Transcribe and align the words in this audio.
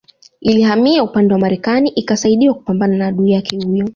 Ilihamia 0.41 1.03
upande 1.03 1.33
wa 1.33 1.39
Marekani 1.39 1.89
ikasaidiwa 1.89 2.53
kupambana 2.55 2.97
na 2.97 3.07
adui 3.07 3.31
yake 3.31 3.57
huyo 3.65 3.85